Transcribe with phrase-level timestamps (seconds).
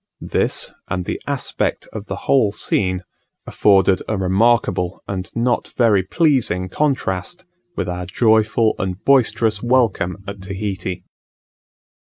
[0.33, 3.03] This, and the aspect of the whole scene,
[3.45, 10.41] afforded a remarkable, and not very pleasing contrast, with our joyful and boisterous welcome at
[10.41, 11.03] Tahiti.